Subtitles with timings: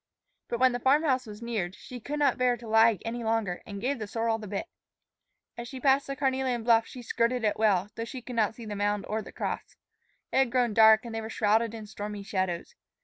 [0.47, 3.61] But when the farm house was neared, she could not bear to lag any longer,
[3.67, 4.65] and gave the sorrel the bit.
[5.59, 8.65] As she passed the carnelian bluff, she skirted it well, though she could not see
[8.65, 9.75] the mound or the cross.
[10.31, 12.73] It had grown dark and they were shrouded in stormy shadows.